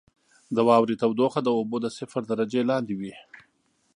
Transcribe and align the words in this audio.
•د 0.55 0.57
واورې 0.67 0.99
تودوخه 1.01 1.39
د 1.43 1.49
اوبو 1.57 1.77
د 1.81 1.87
صفر 1.97 2.21
درجې 2.31 2.61
لاندې 2.69 2.93
وي. 2.99 3.13